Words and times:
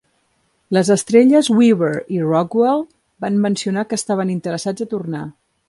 Les 0.77 0.87
estrelles 0.95 1.49
Weaver 1.57 1.91
i 2.17 2.23
Rockwell 2.23 2.83
van 3.27 3.39
mencionar 3.47 3.87
que 3.91 4.01
estaven 4.03 4.33
interessats 4.39 4.87
a 4.89 4.93
tornar. 4.97 5.25